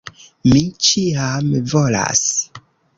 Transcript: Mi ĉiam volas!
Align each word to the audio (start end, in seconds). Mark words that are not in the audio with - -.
Mi 0.51 0.61
ĉiam 0.87 1.55
volas! 1.77 2.27